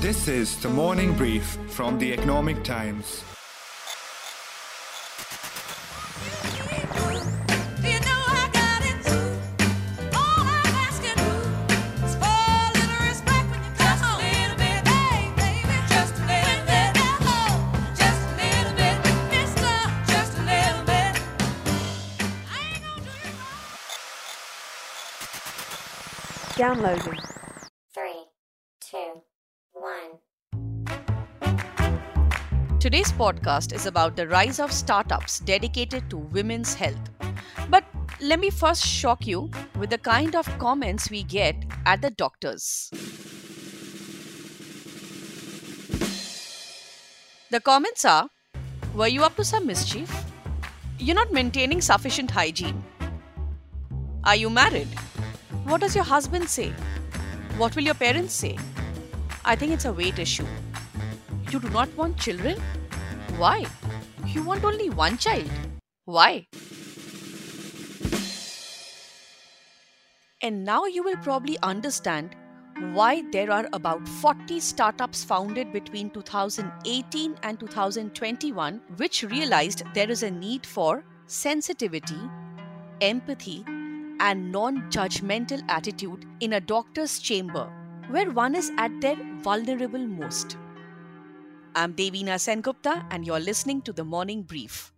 This 0.00 0.28
is 0.28 0.56
the 0.62 0.70
morning 0.70 1.12
brief 1.12 1.58
from 1.68 1.98
the 1.98 2.10
Economic 2.14 2.64
Times. 2.64 3.22
Downloading. 26.56 27.29
Today's 32.80 33.12
podcast 33.12 33.74
is 33.74 33.84
about 33.84 34.16
the 34.16 34.26
rise 34.26 34.58
of 34.58 34.72
startups 34.72 35.40
dedicated 35.40 36.08
to 36.08 36.16
women's 36.16 36.72
health. 36.72 37.10
But 37.68 37.84
let 38.22 38.40
me 38.40 38.48
first 38.48 38.86
shock 38.86 39.26
you 39.26 39.50
with 39.78 39.90
the 39.90 39.98
kind 39.98 40.34
of 40.34 40.46
comments 40.58 41.10
we 41.10 41.22
get 41.22 41.56
at 41.84 42.00
the 42.00 42.08
doctors. 42.08 42.88
The 47.50 47.60
comments 47.60 48.06
are 48.06 48.30
Were 48.94 49.08
you 49.08 49.24
up 49.24 49.36
to 49.36 49.44
some 49.44 49.66
mischief? 49.66 50.24
You're 50.98 51.16
not 51.16 51.34
maintaining 51.34 51.82
sufficient 51.82 52.30
hygiene. 52.30 52.82
Are 54.24 54.36
you 54.36 54.48
married? 54.48 54.88
What 55.64 55.82
does 55.82 55.94
your 55.94 56.04
husband 56.04 56.48
say? 56.48 56.72
What 57.58 57.76
will 57.76 57.84
your 57.84 58.00
parents 58.06 58.32
say? 58.32 58.56
I 59.44 59.54
think 59.54 59.72
it's 59.72 59.84
a 59.84 59.92
weight 59.92 60.18
issue. 60.18 60.46
You 61.50 61.58
do 61.58 61.68
not 61.70 61.92
want 61.96 62.16
children? 62.16 62.60
Why? 63.36 63.66
You 64.24 64.44
want 64.44 64.62
only 64.62 64.88
one 64.88 65.18
child. 65.18 65.50
Why? 66.04 66.46
And 70.40 70.64
now 70.64 70.84
you 70.84 71.02
will 71.02 71.16
probably 71.16 71.58
understand 71.64 72.36
why 72.92 73.24
there 73.32 73.50
are 73.50 73.68
about 73.72 74.06
40 74.06 74.60
startups 74.60 75.24
founded 75.24 75.72
between 75.72 76.10
2018 76.10 77.34
and 77.42 77.58
2021 77.58 78.80
which 78.96 79.24
realized 79.24 79.82
there 79.92 80.08
is 80.08 80.22
a 80.22 80.30
need 80.30 80.64
for 80.64 81.04
sensitivity, 81.26 82.30
empathy, 83.00 83.64
and 84.20 84.52
non 84.52 84.82
judgmental 84.90 85.68
attitude 85.68 86.26
in 86.38 86.52
a 86.52 86.60
doctor's 86.60 87.18
chamber 87.18 87.68
where 88.08 88.30
one 88.30 88.54
is 88.54 88.70
at 88.78 89.00
their 89.00 89.16
vulnerable 89.42 90.06
most. 90.06 90.56
I'm 91.74 91.94
Devina 91.94 92.36
Sengupta, 92.38 93.06
and 93.10 93.24
you're 93.24 93.40
listening 93.40 93.82
to 93.82 93.92
the 93.92 94.04
Morning 94.04 94.42
Brief. 94.42 94.92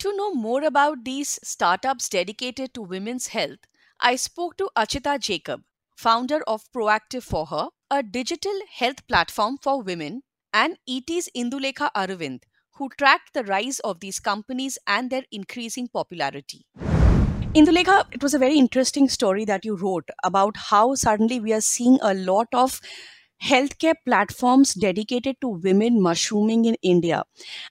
To 0.00 0.16
know 0.16 0.34
more 0.34 0.62
about 0.64 1.04
these 1.04 1.38
startups 1.42 2.08
dedicated 2.08 2.74
to 2.74 2.82
women's 2.82 3.28
health, 3.28 3.60
I 4.00 4.16
spoke 4.16 4.56
to 4.58 4.70
Achitha 4.76 5.18
Jacob, 5.18 5.62
founder 5.96 6.42
of 6.46 6.70
Proactive 6.72 7.22
for 7.22 7.46
Her, 7.46 7.68
a 7.90 8.02
digital 8.02 8.58
health 8.70 9.06
platform 9.06 9.58
for 9.58 9.82
women, 9.82 10.22
and 10.52 10.78
ET's 10.88 11.28
Indulekha 11.36 11.90
Aravind, 11.96 12.42
who 12.74 12.88
tracked 12.98 13.34
the 13.34 13.44
rise 13.44 13.80
of 13.80 14.00
these 14.00 14.20
companies 14.20 14.78
and 14.86 15.10
their 15.10 15.24
increasing 15.30 15.88
popularity. 15.88 16.66
Indulekha, 17.54 18.06
it 18.12 18.22
was 18.22 18.34
a 18.34 18.38
very 18.38 18.58
interesting 18.58 19.08
story 19.08 19.44
that 19.44 19.64
you 19.64 19.76
wrote 19.76 20.08
about 20.24 20.56
how 20.56 20.94
suddenly 20.96 21.38
we 21.40 21.52
are 21.52 21.60
seeing 21.60 21.98
a 22.02 22.12
lot 22.14 22.48
of 22.52 22.80
healthcare 23.44 23.94
platforms 24.06 24.74
dedicated 24.74 25.36
to 25.40 25.48
women 25.48 26.00
mushrooming 26.00 26.64
in 26.64 26.76
India. 26.82 27.24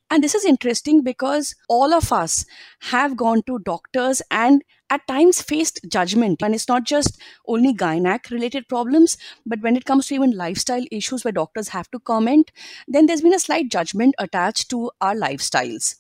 And 0.10 0.24
this 0.24 0.36
is 0.36 0.46
interesting 0.46 1.04
because 1.04 1.56
all 1.68 1.94
of 1.94 2.12
us 2.14 2.46
have 2.82 3.18
gone 3.18 3.42
to 3.48 3.60
doctors 3.60 4.22
and 4.32 4.64
at 4.90 5.08
times 5.08 5.42
faced 5.42 5.80
judgment. 5.88 6.44
And 6.44 6.54
it's 6.54 6.68
not 6.68 6.84
just 6.84 7.20
only 7.48 7.74
gynac 7.74 8.30
related 8.30 8.68
problems, 8.68 9.18
but 9.46 9.62
when 9.62 9.76
it 9.76 9.86
comes 9.86 10.08
to 10.08 10.16
even 10.16 10.32
lifestyle 10.32 10.86
issues 10.92 11.24
where 11.26 11.32
doctors 11.32 11.70
have 11.70 11.90
to 11.92 12.00
comment, 12.00 12.52
then 12.88 13.08
there's 13.08 13.22
been 13.22 13.34
a 13.34 13.40
slight 13.40 13.70
judgment 13.70 14.16
attached 14.20 14.70
to 14.70 14.92
our 15.02 15.16
lifestyles. 15.16 15.96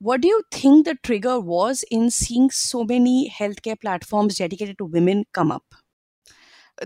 What 0.00 0.20
do 0.20 0.28
you 0.28 0.42
think 0.50 0.84
the 0.86 0.96
trigger 1.02 1.40
was 1.40 1.84
in 1.90 2.10
seeing 2.10 2.50
so 2.50 2.84
many 2.84 3.30
healthcare 3.30 3.80
platforms 3.80 4.36
dedicated 4.36 4.78
to 4.78 4.84
women 4.84 5.24
come 5.32 5.50
up? 5.50 5.64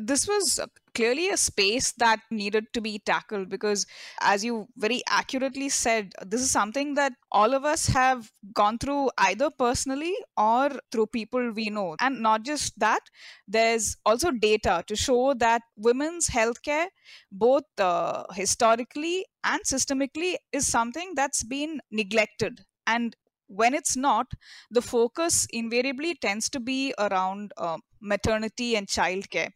This 0.01 0.27
was 0.27 0.61
clearly 0.95 1.29
a 1.29 1.37
space 1.37 1.93
that 1.99 2.21
needed 2.31 2.65
to 2.73 2.81
be 2.81 2.99
tackled 2.99 3.49
because 3.49 3.87
as 4.21 4.45
you 4.45 4.67
very 4.77 5.03
accurately 5.09 5.69
said 5.69 6.13
this 6.27 6.41
is 6.41 6.51
something 6.51 6.95
that 6.95 7.13
all 7.31 7.55
of 7.55 7.65
us 7.65 7.87
have 7.87 8.31
gone 8.55 8.79
through 8.79 9.11
either 9.19 9.51
personally 9.59 10.15
or 10.37 10.71
through 10.91 11.07
people 11.07 11.53
we 11.53 11.69
know 11.69 11.97
and 12.01 12.21
not 12.21 12.43
just 12.43 12.79
that 12.79 13.01
there's 13.47 13.97
also 14.07 14.31
data 14.31 14.83
to 14.87 14.97
show 14.97 15.35
that 15.35 15.63
women's 15.77 16.29
healthcare 16.29 16.87
both 17.31 17.65
uh, 17.79 18.25
historically 18.33 19.27
and 19.45 19.61
systemically 19.65 20.37
is 20.53 20.67
something 20.67 21.13
that's 21.15 21.43
been 21.43 21.81
neglected 21.91 22.61
and 22.87 23.15
when 23.49 23.75
it's 23.75 23.97
not, 23.97 24.27
the 24.71 24.83
focus 24.83 25.47
invariably 25.53 26.15
tends 26.17 26.49
to 26.51 26.61
be 26.61 26.93
around 26.99 27.53
uh, 27.57 27.79
maternity 28.01 28.77
and 28.77 28.87
childcare. 28.87 29.51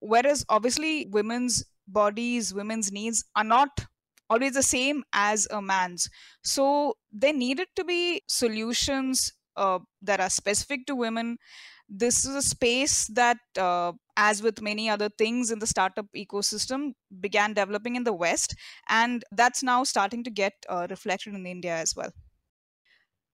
Whereas, 0.00 0.44
obviously, 0.48 1.06
women's 1.10 1.64
bodies, 1.86 2.52
women's 2.54 2.92
needs 2.92 3.24
are 3.34 3.44
not 3.44 3.86
always 4.30 4.52
the 4.54 4.62
same 4.62 5.04
as 5.12 5.46
a 5.50 5.62
man's. 5.62 6.08
So, 6.42 6.96
there 7.12 7.32
needed 7.32 7.68
to 7.76 7.84
be 7.84 8.22
solutions 8.28 9.32
uh, 9.56 9.80
that 10.02 10.20
are 10.20 10.30
specific 10.30 10.86
to 10.86 10.94
women. 10.94 11.38
This 11.88 12.24
is 12.26 12.34
a 12.34 12.42
space 12.42 13.06
that, 13.08 13.38
uh, 13.58 13.92
as 14.16 14.42
with 14.42 14.60
many 14.60 14.90
other 14.90 15.08
things 15.08 15.50
in 15.50 15.58
the 15.58 15.66
startup 15.66 16.06
ecosystem, 16.14 16.92
began 17.20 17.54
developing 17.54 17.96
in 17.96 18.04
the 18.04 18.12
West, 18.12 18.54
and 18.88 19.24
that's 19.32 19.62
now 19.62 19.84
starting 19.84 20.22
to 20.24 20.30
get 20.30 20.52
uh, 20.68 20.86
reflected 20.90 21.34
in 21.34 21.46
India 21.46 21.74
as 21.74 21.96
well. 21.96 22.12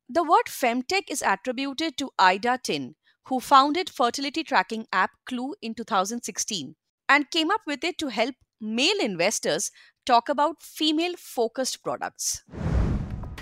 The 0.09 0.23
word 0.25 0.47
femtech 0.47 1.11
is 1.11 1.21
attributed 1.21 1.99
to 1.99 2.11
Ida 2.19 2.59
Tin, 2.63 2.97
who 3.27 3.41
founded 3.41 3.89
fertility 3.89 4.43
tracking 4.43 4.87
app 4.93 5.11
Clue 5.27 5.55
in 5.63 5.75
2016 5.75 6.75
and 7.09 7.31
came 7.31 7.51
up 7.51 7.61
with 7.67 7.85
it 7.85 7.99
to 7.99 8.09
help 8.09 8.35
male 8.61 9.01
investors 9.01 9.71
talk 10.07 10.29
about 10.29 10.63
female 10.63 11.15
focused 11.17 11.83
products. 11.83 12.43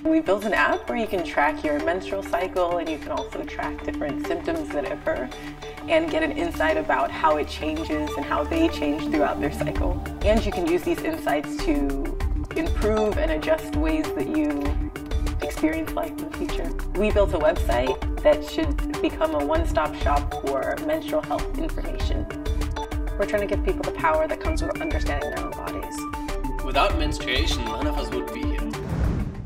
We 0.05 0.19
built 0.19 0.45
an 0.45 0.53
app 0.53 0.89
where 0.89 0.99
you 0.99 1.07
can 1.07 1.25
track 1.25 1.63
your 1.63 1.79
menstrual 1.85 2.25
cycle 2.25 2.79
and 2.79 2.89
you 2.89 2.99
can 2.99 3.13
also 3.13 3.45
track 3.45 3.85
different 3.85 4.27
symptoms 4.27 4.69
that 4.71 4.91
occur 4.91 5.31
and 5.89 6.11
get 6.11 6.25
an 6.25 6.33
insight 6.33 6.77
about 6.77 7.11
how 7.13 7.37
it 7.37 7.47
changes 7.47 8.11
and 8.17 8.25
how 8.25 8.43
they 8.43 8.69
change 8.69 9.03
throughout 9.13 9.41
their 9.41 9.53
cycle. 9.53 10.03
And 10.23 10.45
you 10.45 10.51
can 10.51 10.67
use 10.67 10.83
these 10.83 11.01
insights 11.03 11.57
to 11.65 12.19
improve 12.57 13.17
and 13.17 13.31
adjust 13.31 13.77
ways 13.77 14.05
that 14.15 14.37
you 14.37 14.92
experience 15.63 15.93
life 15.93 16.11
in 16.11 16.29
the 16.29 16.37
future. 16.39 16.69
We 16.97 17.13
built 17.13 17.33
a 17.35 17.39
website 17.39 18.21
that 18.25 18.45
should 18.45 19.01
become 19.01 19.37
a 19.37 19.47
one 19.47 19.65
stop 19.65 19.95
shop 19.95 20.35
for 20.43 20.75
menstrual 20.85 21.23
health 21.23 21.57
information. 21.57 22.27
We're 23.17 23.27
trying 23.27 23.47
to 23.47 23.55
give 23.55 23.65
people 23.65 23.85
the 23.85 23.97
power 23.97 24.27
that 24.27 24.41
comes 24.41 24.61
with 24.61 24.81
understanding 24.81 25.31
their 25.31 25.45
own 25.45 25.53
bodies. 25.53 26.65
Without 26.65 26.99
menstruation, 26.99 27.65
none 27.65 27.87
of 27.87 27.97
us 27.97 28.11
would 28.11 28.35
be 28.35 28.43
here. 28.43 28.73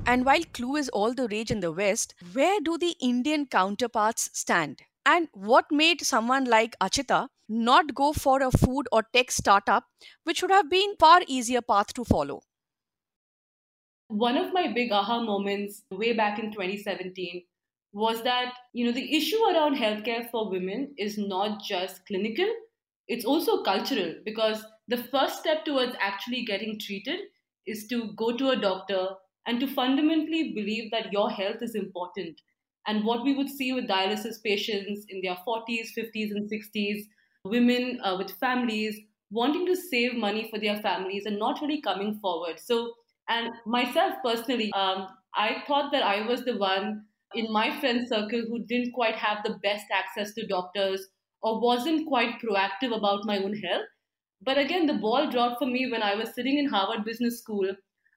And 0.06 0.25
while 0.25 0.41
Clue 0.55 0.76
is 0.76 0.88
all 0.88 1.12
the 1.12 1.28
rage 1.28 1.50
in 1.50 1.60
the 1.60 1.71
West, 1.71 2.15
where 2.32 2.60
do 2.62 2.78
the 2.78 2.97
Indian 2.99 3.44
counterparts 3.44 4.31
stand? 4.32 4.81
And 5.05 5.28
what 5.34 5.66
made 5.71 6.00
someone 6.00 6.47
like 6.47 6.78
Achitha 6.82 7.28
not 7.47 7.94
go 7.94 8.15
for 8.15 8.43
a 8.43 8.50
food 8.50 8.88
or 8.91 9.03
tech 9.12 9.31
startup, 9.31 9.84
which 10.25 10.41
would 10.41 10.50
have 10.50 10.71
been 10.71 10.96
far 10.99 11.20
easier 11.29 11.61
path 11.61 11.93
to 11.93 12.06
follow? 12.06 12.40
One 14.08 14.37
of 14.37 14.53
my 14.53 14.73
big 14.73 14.93
aha 14.93 15.20
moments 15.20 15.82
way 15.91 16.12
back 16.12 16.38
in 16.38 16.53
2017 16.53 17.44
was 17.93 18.23
that, 18.25 18.55
you 18.73 18.85
know, 18.85 18.93
the 18.93 19.17
issue 19.17 19.43
around 19.44 19.76
healthcare 19.76 20.29
for 20.31 20.50
women 20.50 20.94
is 20.99 21.17
not 21.19 21.62
just 21.62 22.05
clinical, 22.06 22.49
it's 23.08 23.25
also 23.25 23.62
cultural 23.62 24.14
because 24.25 24.64
the 24.88 24.97
first 24.97 25.38
step 25.38 25.64
towards 25.64 25.97
actually 26.00 26.44
getting 26.44 26.79
treated 26.79 27.20
is 27.67 27.87
to 27.88 28.12
go 28.14 28.37
to 28.37 28.50
a 28.50 28.56
doctor 28.56 29.08
and 29.47 29.61
to 29.61 29.67
fundamentally 29.67 30.52
believe 30.52 30.91
that 30.91 31.12
your 31.12 31.31
health 31.31 31.62
is 31.62 31.75
important. 31.75 32.41
And 32.87 33.05
what 33.05 33.25
we 33.25 33.35
would 33.35 33.49
see 33.49 33.73
with 33.73 33.88
dialysis 33.88 34.43
patients 34.43 35.06
in 35.09 35.20
their 35.23 35.37
40s, 35.44 35.93
50s, 35.94 36.31
and 36.31 36.49
60s, 36.49 37.09
women 37.44 38.00
uh, 38.02 38.17
with 38.17 38.31
families 38.32 39.00
wanting 39.31 39.67
to 39.67 39.75
save 39.76 40.14
money 40.14 40.49
for 40.50 40.59
their 40.59 40.76
families 40.76 41.26
and 41.26 41.38
not 41.38 41.61
really 41.61 41.81
coming 41.81 42.19
forward. 42.20 42.61
So 42.61 42.94
and 43.28 43.50
myself 43.67 44.14
personally, 44.25 44.73
um, 44.73 45.08
I 45.34 45.62
thought 45.67 45.93
that 45.93 46.02
I 46.02 46.26
was 46.26 46.44
the 46.44 46.56
one 46.56 47.06
in 47.34 47.52
my 47.52 47.78
friend 47.81 48.06
circle 48.08 48.43
who 48.49 48.64
didn't 48.64 48.93
quite 48.93 49.17
have 49.17 49.38
the 49.44 49.58
best 49.62 49.87
access 49.93 50.32
to 50.34 50.46
doctors 50.46 51.08
or 51.43 51.61
wasn't 51.61 52.06
quite 52.06 52.40
proactive 52.40 52.96
about 52.96 53.25
my 53.25 53.38
own 53.38 53.56
health. 53.56 53.87
But 54.43 54.58
again, 54.58 54.87
the 54.87 54.94
ball 54.94 55.31
dropped 55.31 55.58
for 55.58 55.67
me 55.67 55.90
when 55.90 56.02
I 56.02 56.14
was 56.14 56.34
sitting 56.34 56.58
in 56.58 56.69
Harvard 56.69 57.05
Business 57.05 57.38
School. 57.38 57.70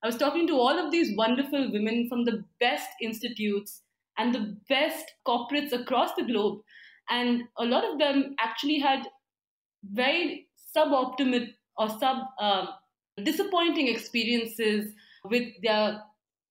I 0.04 0.08
was 0.08 0.18
talking 0.18 0.48
to 0.48 0.54
all 0.54 0.78
of 0.78 0.92
these 0.92 1.16
wonderful 1.18 1.72
women 1.72 2.08
from 2.08 2.24
the 2.26 2.46
best 2.60 2.90
institutes 3.02 3.82
and 4.18 4.34
the 4.34 4.58
best 4.70 5.14
corporates 5.28 5.72
across 5.72 6.14
the 6.16 6.24
globe. 6.24 6.62
And 7.10 7.44
a 7.58 7.66
lot 7.66 7.84
of 7.84 8.00
them 8.00 8.36
actually 8.40 8.80
had 8.80 9.08
very 9.84 10.48
suboptimal 10.76 11.48
or 11.78 11.90
sub 11.90 12.18
uh, 12.40 12.68
disappointing 13.24 13.88
experiences 13.88 14.94
with 15.26 15.48
their 15.62 16.02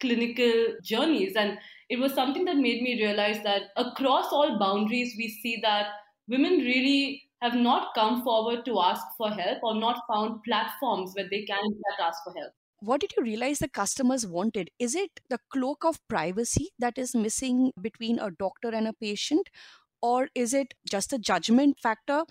clinical 0.00 0.76
journeys. 0.82 1.34
And 1.36 1.58
it 1.88 1.98
was 1.98 2.12
something 2.14 2.44
that 2.44 2.56
made 2.56 2.82
me 2.82 3.02
realize 3.02 3.42
that 3.42 3.70
across 3.76 4.32
all 4.32 4.58
boundaries, 4.58 5.14
we 5.16 5.28
see 5.28 5.60
that 5.62 5.86
women 6.28 6.58
really 6.58 7.24
have 7.40 7.54
not 7.54 7.94
come 7.94 8.22
forward 8.22 8.64
to 8.64 8.80
ask 8.80 9.04
for 9.16 9.30
help 9.30 9.58
or 9.62 9.74
not 9.74 10.02
found 10.08 10.42
platforms 10.44 11.12
where 11.14 11.28
they 11.30 11.44
can 11.44 11.60
ask 12.00 12.22
for 12.24 12.34
help. 12.36 12.52
What 12.80 13.00
did 13.00 13.12
you 13.16 13.24
realize 13.24 13.58
the 13.58 13.68
customers 13.68 14.26
wanted? 14.26 14.70
Is 14.78 14.94
it 14.94 15.20
the 15.28 15.38
cloak 15.50 15.84
of 15.84 16.06
privacy 16.06 16.70
that 16.78 16.96
is 16.96 17.14
missing 17.14 17.72
between 17.80 18.18
a 18.20 18.30
doctor 18.30 18.68
and 18.68 18.86
a 18.86 18.92
patient? 18.92 19.48
Or 20.00 20.28
is 20.34 20.54
it 20.54 20.74
just 20.88 21.12
a 21.12 21.18
judgment 21.18 21.80
factor? 21.80 22.24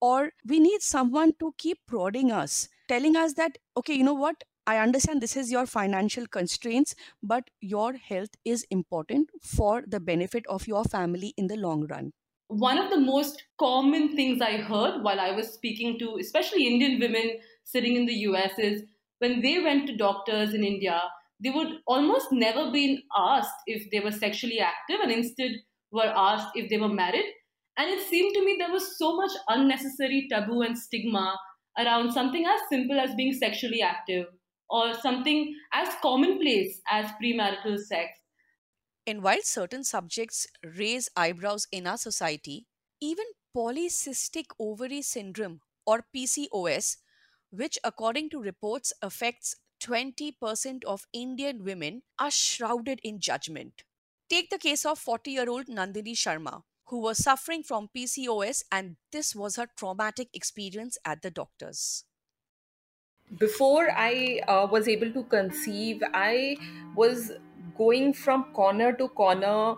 Or 0.00 0.32
we 0.46 0.58
need 0.58 0.80
someone 0.80 1.34
to 1.38 1.54
keep 1.58 1.78
prodding 1.86 2.32
us, 2.32 2.68
telling 2.92 3.16
us 3.16 3.34
that, 3.34 3.58
okay, 3.76 3.94
you 3.94 4.04
know 4.04 4.14
what? 4.14 4.44
I 4.66 4.78
understand 4.78 5.20
this 5.20 5.36
is 5.36 5.50
your 5.50 5.66
financial 5.66 6.26
constraints, 6.26 6.94
but 7.22 7.50
your 7.60 7.94
health 7.94 8.30
is 8.44 8.64
important 8.70 9.30
for 9.42 9.82
the 9.86 10.00
benefit 10.00 10.44
of 10.48 10.66
your 10.66 10.84
family 10.84 11.34
in 11.36 11.46
the 11.46 11.56
long 11.56 11.86
run 11.86 12.12
one 12.50 12.78
of 12.78 12.90
the 12.90 12.98
most 12.98 13.44
common 13.60 14.16
things 14.16 14.40
I 14.42 14.56
heard 14.56 15.04
while 15.04 15.20
I 15.20 15.30
was 15.30 15.52
speaking 15.54 16.00
to, 16.00 16.16
especially 16.20 16.66
Indian 16.66 16.98
women 16.98 17.38
sitting 17.62 17.94
in 17.94 18.06
the 18.06 18.14
US, 18.30 18.58
is 18.58 18.82
when 19.20 19.40
they 19.40 19.60
went 19.60 19.86
to 19.86 19.96
doctors 19.96 20.52
in 20.52 20.64
India, 20.64 21.00
they 21.38 21.50
would 21.50 21.78
almost 21.86 22.32
never 22.32 22.72
be 22.72 23.04
asked 23.16 23.54
if 23.66 23.88
they 23.92 24.00
were 24.00 24.10
sexually 24.10 24.58
active 24.58 24.98
and 25.00 25.12
instead 25.12 25.52
were 25.92 26.12
asked 26.16 26.56
if 26.56 26.68
they 26.68 26.78
were 26.78 26.88
married. 26.88 27.24
And 27.76 27.88
it 27.88 28.04
seemed 28.08 28.34
to 28.34 28.44
me 28.44 28.56
there 28.58 28.72
was 28.72 28.98
so 28.98 29.14
much 29.14 29.30
unnecessary 29.48 30.26
taboo 30.28 30.62
and 30.62 30.76
stigma 30.76 31.38
around 31.78 32.12
something 32.12 32.44
as 32.46 32.60
simple 32.68 32.98
as 32.98 33.14
being 33.14 33.32
sexually 33.32 33.82
active 33.82 34.26
or 34.68 34.94
something 34.94 35.54
as 35.72 35.88
commonplace 36.02 36.80
as 36.90 37.10
premarital 37.22 37.78
sex 37.78 38.20
and 39.06 39.22
while 39.22 39.42
certain 39.42 39.82
subjects 39.82 40.46
raise 40.76 41.08
eyebrows 41.16 41.66
in 41.72 41.86
our 41.86 41.96
society, 41.96 42.66
even 43.00 43.24
polycystic 43.56 44.46
ovary 44.58 45.02
syndrome 45.02 45.60
or 45.86 46.04
PCOS, 46.14 46.98
which 47.50 47.78
according 47.82 48.30
to 48.30 48.40
reports 48.40 48.92
affects 49.02 49.56
20% 49.82 50.84
of 50.84 51.06
Indian 51.12 51.64
women, 51.64 52.02
are 52.18 52.30
shrouded 52.30 53.00
in 53.02 53.18
judgment. 53.18 53.82
Take 54.28 54.50
the 54.50 54.58
case 54.58 54.84
of 54.84 54.98
40 54.98 55.30
year 55.32 55.48
old 55.48 55.66
Nandini 55.66 56.12
Sharma, 56.12 56.62
who 56.90 56.98
was 57.00 57.18
suffering 57.18 57.62
from 57.62 57.88
PCOS, 57.88 58.64
and 58.70 58.96
this 59.12 59.34
was 59.34 59.56
her 59.56 59.66
traumatic 59.76 60.28
experience 60.34 60.98
at 61.04 61.22
the 61.22 61.30
doctors. 61.30 62.04
Before 63.38 63.90
I 63.90 64.40
uh, 64.46 64.66
was 64.70 64.86
able 64.88 65.12
to 65.12 65.24
conceive, 65.24 66.02
I 66.12 66.56
was 66.96 67.32
going 67.76 68.12
from 68.12 68.52
corner 68.52 68.92
to 68.92 69.08
corner 69.08 69.76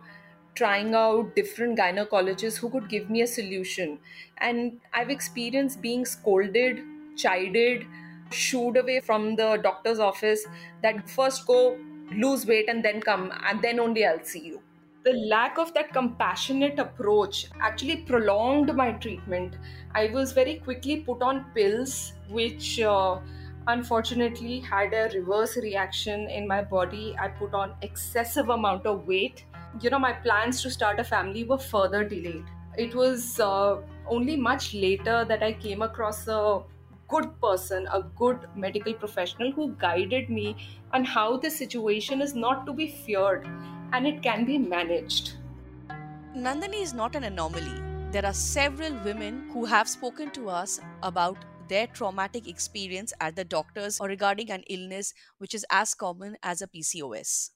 trying 0.55 0.95
out 0.95 1.35
different 1.37 1.79
gynecologists 1.79 2.59
who 2.59 2.69
could 2.71 2.89
give 2.89 3.09
me 3.09 3.23
a 3.23 3.27
solution 3.27 3.99
and 4.37 4.79
i've 4.93 5.09
experienced 5.09 5.81
being 5.81 6.05
scolded 6.05 6.83
chided 7.17 7.87
shooed 8.31 8.77
away 8.77 9.01
from 9.01 9.35
the 9.37 9.57
doctor's 9.63 9.99
office 9.99 10.45
that 10.83 11.09
first 11.09 11.47
go 11.47 11.79
lose 12.13 12.45
weight 12.47 12.69
and 12.69 12.85
then 12.85 13.01
come 13.01 13.33
and 13.45 13.63
then 13.63 13.81
only 13.81 14.05
i'll 14.05 14.23
see 14.23 14.45
you 14.47 14.63
the 15.05 15.13
lack 15.13 15.59
of 15.59 15.75
that 15.75 15.93
compassionate 15.93 16.79
approach 16.79 17.47
actually 17.61 17.97
prolonged 17.97 18.75
my 18.75 18.93
treatment. 18.93 19.57
I 19.95 20.07
was 20.09 20.33
very 20.33 20.57
quickly 20.61 21.01
put 21.01 21.23
on 21.23 21.45
pills 21.55 22.13
which 22.29 22.81
uh, 22.81 23.21
unfortunately 23.67 24.61
had 24.61 24.93
a 24.93 25.11
reverse 25.15 25.57
reaction 25.57 26.31
in 26.31 26.47
my 26.47 26.63
body. 26.63 27.17
I 27.19 27.29
put 27.29 27.53
on 27.53 27.75
excessive 27.83 28.49
amount 28.49 28.87
of 28.87 29.07
weight. 29.07 29.45
You 29.81 29.91
know 29.91 29.99
my 29.99 30.13
plans 30.13 30.63
to 30.63 30.71
start 30.71 31.01
a 31.01 31.05
family 31.05 31.45
were 31.45 31.59
further 31.59 32.05
delayed. 32.05 32.45
It 32.77 32.95
was 32.95 33.41
uh, 33.41 33.83
only 34.07 34.37
much 34.37 34.75
later 34.75 35.25
that 35.25 35.43
i 35.45 35.53
came 35.53 35.83
across 35.83 36.27
a 36.27 36.63
good 37.09 37.29
person 37.41 37.87
a 37.93 38.03
good 38.21 38.49
medical 38.57 38.93
professional 38.95 39.53
who 39.53 39.67
guided 39.83 40.29
me 40.29 40.57
on 40.93 41.05
how 41.05 41.37
the 41.37 41.51
situation 41.51 42.21
is 42.21 42.35
not 42.35 42.67
to 42.67 42.73
be 42.73 42.89
feared 42.89 43.47
and 43.93 44.07
it 44.07 44.23
can 44.23 44.45
be 44.45 44.59
managed 44.59 45.35
nandini 46.47 46.83
is 46.87 46.93
not 47.01 47.15
an 47.19 47.25
anomaly 47.25 47.79
there 48.15 48.27
are 48.27 48.35
several 48.35 48.95
women 49.05 49.49
who 49.53 49.65
have 49.65 49.89
spoken 49.89 50.31
to 50.31 50.49
us 50.51 50.79
about 51.03 51.45
their 51.69 51.87
traumatic 51.87 52.47
experience 52.47 53.13
at 53.21 53.37
the 53.37 53.45
doctors 53.45 53.99
or 54.01 54.07
regarding 54.09 54.51
an 54.51 54.63
illness 54.69 55.15
which 55.39 55.55
is 55.55 55.65
as 55.71 55.95
common 55.95 56.37
as 56.43 56.61
a 56.61 56.67
PCOS. 56.67 57.51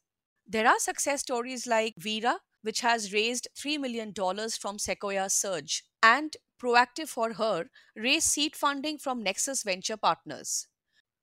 There 0.47 0.67
are 0.67 0.79
success 0.79 1.21
stories 1.21 1.67
like 1.67 1.95
Veera, 2.01 2.39
which 2.63 2.81
has 2.81 3.13
raised 3.13 3.49
$3 3.55 3.79
million 3.79 4.15
from 4.59 4.79
Sequoia 4.79 5.29
Surge, 5.29 5.85
and 6.03 6.35
Proactive 6.59 7.09
for 7.09 7.35
her 7.35 7.69
raised 7.95 8.29
seed 8.29 8.57
funding 8.57 8.97
from 8.97 9.23
Nexus 9.23 9.63
Venture 9.63 9.99
Partners. 9.99 10.69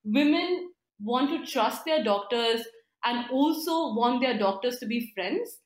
Women 0.04 0.74
want 1.00 1.30
to 1.32 1.52
trust 1.52 1.86
their 1.86 2.04
doctors 2.04 2.68
and 3.06 3.30
also 3.32 3.94
want 3.96 4.22
their 4.22 4.38
doctors 4.38 4.78
to 4.78 4.86
be 4.86 5.12
friends. 5.14 5.60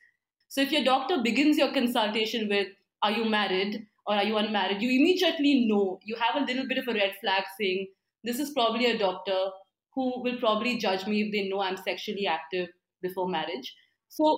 So 0.47 0.61
if 0.61 0.71
your 0.71 0.83
doctor 0.83 1.21
begins 1.21 1.57
your 1.57 1.73
consultation 1.73 2.47
with, 2.49 2.67
Are 3.03 3.11
you 3.11 3.25
married? 3.25 3.87
or 4.07 4.15
are 4.15 4.23
you 4.23 4.37
unmarried, 4.37 4.81
you 4.81 4.89
immediately 4.89 5.67
know 5.67 5.99
you 6.03 6.15
have 6.15 6.41
a 6.41 6.45
little 6.45 6.65
bit 6.67 6.77
of 6.77 6.87
a 6.87 6.93
red 6.93 7.13
flag 7.19 7.43
saying 7.59 7.87
this 8.23 8.39
is 8.39 8.51
probably 8.51 8.85
a 8.85 8.97
doctor 8.97 9.49
who 9.93 10.23
will 10.23 10.37
probably 10.39 10.77
judge 10.77 11.05
me 11.05 11.23
if 11.23 11.31
they 11.31 11.49
know 11.49 11.59
I'm 11.59 11.77
sexually 11.77 12.25
active 12.25 12.69
before 13.01 13.27
marriage. 13.27 13.75
So 14.07 14.37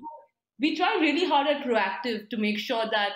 we 0.60 0.75
try 0.75 0.98
really 1.00 1.25
hard 1.25 1.48
at 1.48 1.63
proactive 1.63 2.30
to 2.31 2.38
make 2.38 2.57
sure 2.57 2.86
that 2.92 3.12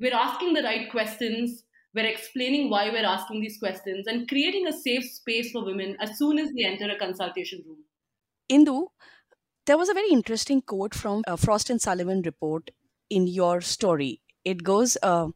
we're 0.00 0.14
asking 0.14 0.54
the 0.54 0.62
right 0.62 0.90
questions, 0.90 1.64
we're 1.94 2.06
explaining 2.06 2.70
why 2.70 2.88
we're 2.88 3.04
asking 3.04 3.42
these 3.42 3.58
questions, 3.58 4.06
and 4.06 4.26
creating 4.26 4.66
a 4.66 4.72
safe 4.72 5.04
space 5.04 5.52
for 5.52 5.64
women 5.64 5.96
as 6.00 6.16
soon 6.16 6.38
as 6.38 6.48
they 6.56 6.64
enter 6.64 6.90
a 6.90 6.98
consultation 6.98 7.62
room. 7.66 7.84
Indu, 8.50 8.86
there 9.70 9.78
was 9.78 9.88
a 9.88 9.94
very 9.94 10.10
interesting 10.10 10.60
quote 10.60 10.96
from 10.96 11.22
a 11.28 11.36
Frost 11.36 11.70
and 11.70 11.80
Sullivan 11.80 12.22
report 12.22 12.72
in 13.08 13.28
your 13.28 13.60
story. 13.60 14.20
It 14.44 14.64
goes, 14.64 14.96
uh, 15.00 15.28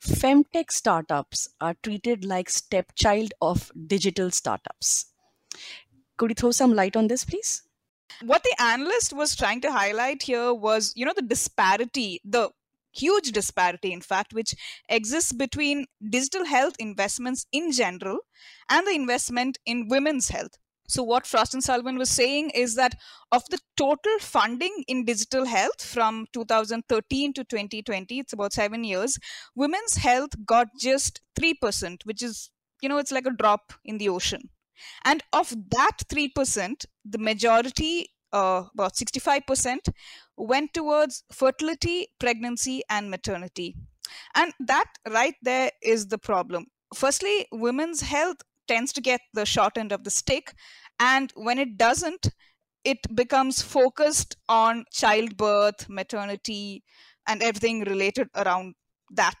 femtech 0.00 0.70
startups 0.70 1.48
are 1.60 1.74
treated 1.82 2.24
like 2.24 2.48
stepchild 2.48 3.34
of 3.40 3.72
digital 3.88 4.30
startups. 4.30 5.06
Could 6.16 6.30
you 6.30 6.34
throw 6.36 6.52
some 6.52 6.74
light 6.76 6.94
on 6.94 7.08
this, 7.08 7.24
please? 7.24 7.64
What 8.24 8.44
the 8.44 8.54
analyst 8.62 9.14
was 9.14 9.34
trying 9.34 9.60
to 9.62 9.72
highlight 9.72 10.22
here 10.22 10.54
was, 10.54 10.92
you 10.94 11.04
know, 11.04 11.14
the 11.16 11.20
disparity, 11.20 12.20
the 12.24 12.50
huge 12.92 13.32
disparity, 13.32 13.92
in 13.92 14.00
fact, 14.00 14.32
which 14.32 14.54
exists 14.88 15.32
between 15.32 15.86
digital 16.08 16.44
health 16.44 16.76
investments 16.78 17.46
in 17.50 17.72
general 17.72 18.20
and 18.70 18.86
the 18.86 18.92
investment 18.92 19.58
in 19.66 19.88
women's 19.88 20.28
health. 20.28 20.56
So, 20.92 21.02
what 21.02 21.26
Frost 21.26 21.54
and 21.54 21.64
Sullivan 21.64 21.96
was 21.96 22.10
saying 22.10 22.50
is 22.50 22.74
that 22.74 22.96
of 23.30 23.42
the 23.48 23.58
total 23.78 24.18
funding 24.20 24.84
in 24.86 25.06
digital 25.06 25.46
health 25.46 25.82
from 25.82 26.26
2013 26.34 27.32
to 27.32 27.44
2020, 27.44 28.18
it's 28.18 28.34
about 28.34 28.52
seven 28.52 28.84
years, 28.84 29.18
women's 29.54 29.94
health 29.94 30.32
got 30.44 30.68
just 30.78 31.22
3%, 31.40 32.04
which 32.04 32.22
is, 32.22 32.50
you 32.82 32.90
know, 32.90 32.98
it's 32.98 33.10
like 33.10 33.24
a 33.24 33.30
drop 33.30 33.72
in 33.86 33.96
the 33.96 34.10
ocean. 34.10 34.50
And 35.02 35.22
of 35.32 35.54
that 35.70 35.96
3%, 36.10 36.84
the 37.06 37.18
majority, 37.18 38.10
uh, 38.30 38.64
about 38.74 38.94
65%, 38.94 39.88
went 40.36 40.74
towards 40.74 41.24
fertility, 41.32 42.08
pregnancy, 42.20 42.82
and 42.90 43.10
maternity. 43.10 43.76
And 44.34 44.52
that 44.60 44.90
right 45.08 45.36
there 45.40 45.70
is 45.82 46.08
the 46.08 46.18
problem. 46.18 46.66
Firstly, 46.94 47.46
women's 47.50 48.02
health 48.02 48.42
tends 48.68 48.92
to 48.92 49.00
get 49.00 49.20
the 49.34 49.44
short 49.44 49.76
end 49.76 49.92
of 49.92 50.04
the 50.04 50.10
stick 50.10 50.54
and 50.98 51.32
when 51.34 51.58
it 51.58 51.76
doesn't, 51.76 52.30
it 52.84 52.98
becomes 53.14 53.62
focused 53.62 54.36
on 54.48 54.84
childbirth, 54.92 55.88
maternity, 55.88 56.82
and 57.26 57.42
everything 57.42 57.80
related 57.80 58.28
around 58.34 58.74
that. 59.10 59.40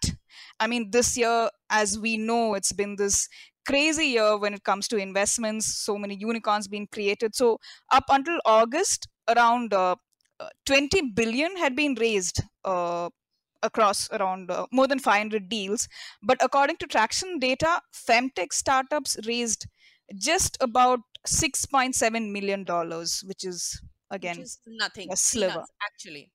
I 0.60 0.66
mean, 0.66 0.90
this 0.90 1.16
year, 1.16 1.50
as 1.70 1.98
we 1.98 2.16
know, 2.16 2.54
it's 2.54 2.72
been 2.72 2.96
this 2.96 3.28
crazy 3.66 4.06
year 4.06 4.36
when 4.38 4.54
it 4.54 4.64
comes 4.64 4.88
to 4.88 4.96
investments, 4.96 5.66
so 5.66 5.96
many 5.98 6.14
unicorns 6.14 6.68
being 6.68 6.88
created. 6.92 7.34
So, 7.34 7.58
up 7.90 8.04
until 8.08 8.38
August, 8.44 9.08
around 9.28 9.72
uh, 9.72 9.96
uh 10.40 10.48
20 10.66 11.12
billion 11.14 11.56
had 11.56 11.76
been 11.76 11.94
raised 11.94 12.42
uh, 12.64 13.08
across 13.62 14.10
around 14.10 14.50
uh, 14.50 14.66
more 14.72 14.86
than 14.86 14.98
500 14.98 15.48
deals. 15.48 15.88
But 16.22 16.38
according 16.42 16.76
to 16.78 16.86
Tracxn 16.86 17.40
data, 17.40 17.80
femtech 17.94 18.52
startups 18.52 19.16
raised 19.26 19.66
just 20.16 20.56
about 20.60 21.00
6.7 21.26 22.30
million 22.32 22.64
dollars, 22.64 23.22
which 23.26 23.44
is 23.44 23.80
again 24.10 24.36
which 24.38 24.44
is 24.44 24.58
nothing. 24.66 25.08
a 25.10 25.16
sliver. 25.16 25.52
peanuts, 25.52 25.72
actually. 25.82 26.32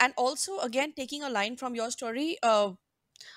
And 0.00 0.14
also 0.16 0.58
again 0.60 0.92
taking 0.96 1.22
a 1.22 1.30
line 1.30 1.56
from 1.56 1.74
your 1.74 1.90
story 1.90 2.38
uh, 2.42 2.72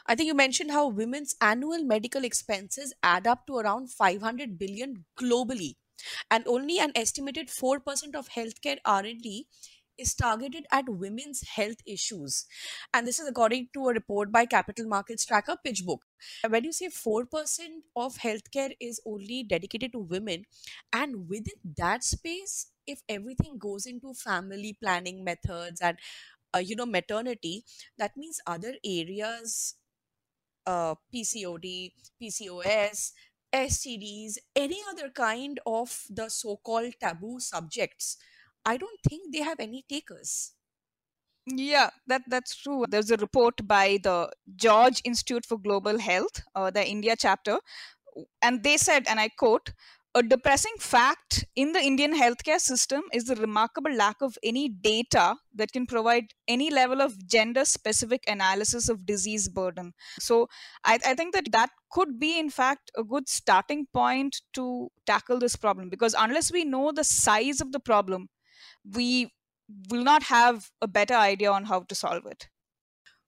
i 0.05 0.15
think 0.15 0.27
you 0.27 0.33
mentioned 0.33 0.71
how 0.71 0.87
women's 0.87 1.35
annual 1.41 1.83
medical 1.83 2.23
expenses 2.23 2.93
add 3.03 3.27
up 3.27 3.45
to 3.47 3.57
around 3.57 3.91
500 3.91 4.57
billion 4.57 5.05
globally. 5.19 5.75
And 6.29 6.45
only 6.47 6.79
an 6.79 6.91
estimated 6.95 7.47
4% 7.47 8.15
of 8.15 8.29
healthcare 8.29 8.77
r&d 8.85 9.47
is 10.03 10.13
targeted 10.13 10.65
at 10.71 10.89
women's 10.89 11.41
health 11.55 11.77
issues. 11.85 12.45
And 12.93 13.07
this 13.07 13.19
is 13.19 13.27
according 13.27 13.69
to 13.73 13.87
a 13.89 13.93
report 13.93 14.31
by 14.31 14.45
capital 14.45 14.87
markets 14.87 15.25
tracker 15.25 15.57
pitchbook. 15.65 15.99
When 16.47 16.63
you 16.63 16.71
say 16.73 16.89
4% 16.89 17.83
of 17.95 18.17
healthcare 18.17 18.75
is 18.79 19.01
only 19.05 19.43
dedicated 19.43 19.93
to 19.93 19.99
women 19.99 20.45
and 20.91 21.27
within 21.29 21.59
that 21.77 22.03
space 22.03 22.67
if 22.85 23.01
everything 23.07 23.57
goes 23.57 23.85
into 23.85 24.13
family 24.13 24.77
planning 24.81 25.23
methods 25.23 25.79
and 25.81 25.97
uh, 26.55 26.59
you 26.59 26.75
know 26.75 26.85
maternity 26.85 27.63
that 27.97 28.17
means 28.17 28.41
other 28.47 28.73
areas 28.85 29.75
uh, 30.65 30.95
pcod 31.13 31.93
pcos 32.21 33.11
stds 33.53 34.37
any 34.55 34.79
other 34.89 35.09
kind 35.09 35.59
of 35.65 36.03
the 36.09 36.29
so-called 36.29 36.93
taboo 36.99 37.39
subjects 37.39 38.17
i 38.65 38.77
don't 38.77 38.99
think 39.07 39.31
they 39.33 39.41
have 39.41 39.59
any 39.59 39.83
takers 39.89 40.53
Yeah, 41.45 41.89
that 42.07 42.21
that's 42.27 42.55
true. 42.55 42.85
There's 42.89 43.11
a 43.11 43.17
report 43.17 43.67
by 43.67 43.99
the 44.01 44.31
George 44.55 45.01
Institute 45.03 45.45
for 45.45 45.57
Global 45.57 45.99
Health, 45.99 46.41
uh, 46.55 46.71
the 46.71 46.87
India 46.87 47.15
chapter, 47.17 47.59
and 48.41 48.63
they 48.63 48.77
said, 48.77 49.05
and 49.09 49.19
I 49.19 49.29
quote, 49.29 49.73
a 50.15 50.23
depressing 50.23 50.75
fact 50.79 51.45
in 51.55 51.73
the 51.73 51.79
Indian 51.81 52.13
healthcare 52.13 52.59
system 52.59 53.03
is 53.13 53.25
the 53.25 53.35
remarkable 53.35 53.93
lack 53.93 54.17
of 54.21 54.37
any 54.43 54.69
data 54.69 55.35
that 55.55 55.71
can 55.71 55.87
provide 55.87 56.25
any 56.47 56.69
level 56.71 57.01
of 57.01 57.27
gender 57.27 57.65
specific 57.65 58.23
analysis 58.27 58.89
of 58.89 59.05
disease 59.05 59.49
burden. 59.49 59.93
So, 60.19 60.47
I, 60.85 60.99
I 61.05 61.15
think 61.15 61.33
that 61.35 61.51
that 61.51 61.71
could 61.91 62.19
be, 62.19 62.39
in 62.39 62.49
fact, 62.51 62.91
a 62.97 63.03
good 63.03 63.29
starting 63.29 63.87
point 63.93 64.41
to 64.53 64.89
tackle 65.05 65.39
this 65.39 65.55
problem 65.55 65.89
because 65.89 66.15
unless 66.17 66.51
we 66.51 66.63
know 66.65 66.91
the 66.91 67.03
size 67.03 67.61
of 67.61 67.71
the 67.71 67.79
problem, 67.81 68.29
we 68.83 69.33
will 69.89 70.03
not 70.03 70.23
have 70.23 70.71
a 70.81 70.87
better 70.87 71.13
idea 71.15 71.51
on 71.51 71.65
how 71.65 71.81
to 71.83 71.95
solve 71.95 72.25
it. 72.25 72.49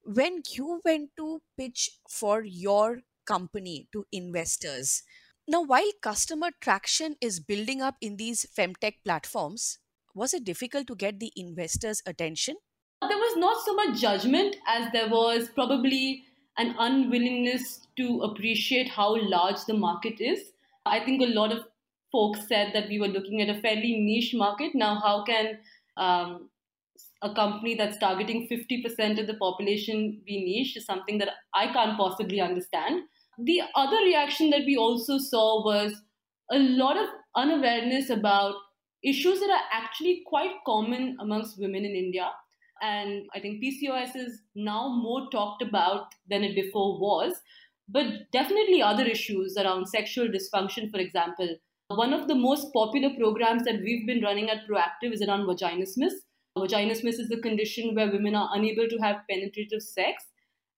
when 0.04 0.42
you 0.56 0.82
went 0.86 1.12
to 1.18 1.42
pitch 1.58 2.00
for 2.10 2.44
your 2.44 3.02
company 3.26 3.90
to 3.92 4.06
investors 4.12 5.04
now 5.48 5.62
while 5.72 5.92
customer 6.02 6.50
traction 6.68 7.16
is 7.30 7.40
building 7.40 7.82
up 7.82 7.96
in 8.02 8.18
these 8.18 8.46
femtech 8.58 9.00
platforms 9.04 9.68
was 10.14 10.34
it 10.34 10.44
difficult 10.52 10.88
to 10.88 10.96
get 10.96 11.20
the 11.20 11.32
investors 11.36 12.02
attention 12.06 12.56
There 13.02 13.18
was 13.18 13.38
not 13.38 13.64
so 13.64 13.74
much 13.74 14.02
judgment 14.02 14.58
as 14.68 14.92
there 14.92 15.08
was 15.08 15.50
probably 15.50 16.26
an 16.58 16.76
unwillingness 16.78 17.88
to 17.96 18.22
appreciate 18.22 18.90
how 18.90 19.16
large 19.16 19.64
the 19.66 19.74
market 19.74 20.20
is. 20.20 20.52
I 20.86 21.00
think 21.00 21.22
a 21.22 21.28
lot 21.34 21.54
of 21.54 21.68
folks 22.16 22.48
said 22.48 22.72
that 22.74 22.88
we 22.88 23.00
were 23.00 23.14
looking 23.16 23.42
at 23.42 23.54
a 23.54 23.62
fairly 23.62 23.96
niche 24.00 24.34
market. 24.34 24.74
Now, 24.74 25.00
how 25.04 25.24
can 25.26 25.58
um, 25.98 26.50
a 27.22 27.34
company 27.34 27.76
that's 27.76 27.98
targeting 27.98 28.48
50% 28.50 29.20
of 29.20 29.28
the 29.28 29.34
population 29.36 30.22
be 30.26 30.44
niche 30.46 30.78
is 30.78 30.86
something 30.86 31.18
that 31.18 31.30
I 31.54 31.68
can't 31.74 31.98
possibly 31.98 32.40
understand. 32.40 33.02
The 33.38 33.62
other 33.76 33.98
reaction 33.98 34.50
that 34.52 34.66
we 34.66 34.78
also 34.78 35.18
saw 35.18 35.66
was 35.66 35.94
a 36.52 36.60
lot 36.60 36.98
of 36.98 37.10
unawareness 37.36 38.10
about 38.10 38.56
issues 39.04 39.40
that 39.40 39.50
are 39.50 39.68
actually 39.72 40.24
quite 40.26 40.52
common 40.66 41.18
amongst 41.20 41.60
women 41.60 41.84
in 41.86 41.96
India. 41.96 42.30
And 42.82 43.24
I 43.34 43.40
think 43.40 43.64
PCOS 43.64 44.16
is 44.16 44.42
now 44.56 44.90
more 44.90 45.28
talked 45.32 45.62
about 45.62 46.08
than 46.30 46.44
it 46.44 46.56
before 46.56 47.00
was, 47.00 47.34
but 47.88 48.32
definitely 48.32 48.82
other 48.82 49.06
issues 49.06 49.58
around 49.58 49.88
sexual 49.88 50.28
dysfunction, 50.28 50.92
for 50.92 51.00
example. 51.00 51.56
One 51.90 52.14
of 52.14 52.28
the 52.28 52.34
most 52.34 52.74
popular 52.74 53.12
programs 53.16 53.64
that 53.66 53.80
we've 53.82 54.08
been 54.08 54.24
running 54.24 54.50
at 54.50 54.68
Proactive 54.68 55.14
is 55.14 55.22
around 55.22 55.46
vaginismus. 55.46 56.14
Vaginismus 56.58 57.20
is 57.20 57.30
a 57.30 57.40
condition 57.40 57.94
where 57.94 58.12
women 58.12 58.34
are 58.34 58.50
unable 58.54 58.88
to 58.88 58.98
have 58.98 59.22
penetrative 59.30 59.84
sex. 59.84 60.24